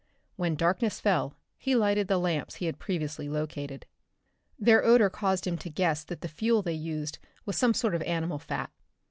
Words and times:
When 0.35 0.55
darkness 0.55 0.99
fell 0.99 1.35
he 1.59 1.75
lighted 1.75 2.07
the 2.07 2.17
lamps 2.17 2.55
he 2.55 2.65
had 2.65 2.79
previously 2.79 3.29
located. 3.29 3.85
Their 4.57 4.83
odor 4.83 5.11
caused 5.11 5.45
him 5.45 5.59
to 5.59 5.69
guess 5.69 6.03
that 6.05 6.21
the 6.21 6.27
fuel 6.27 6.63
they 6.63 6.73
used 6.73 7.19
was 7.45 7.55
some 7.55 7.75
sort 7.75 7.93
of 7.93 8.01
animal 8.01 8.39
fat. 8.39 8.71